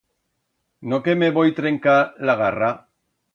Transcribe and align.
No 0.93 0.99
que 1.07 1.13
me 1.23 1.29
voi 1.35 1.53
trencar 1.59 1.99
la 2.31 2.37
garra! 2.41 2.73